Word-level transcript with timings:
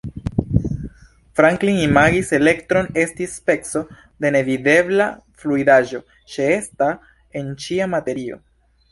Franklin 1.39 1.79
imagis 1.81 2.31
elektron 2.37 2.87
esti 3.01 3.27
speco 3.33 3.81
de 4.25 4.31
nevidebla 4.35 5.05
fluidaĵo 5.43 6.01
ĉeesta 6.37 6.89
en 7.41 7.53
ĉia 7.67 7.89
materio. 7.93 8.39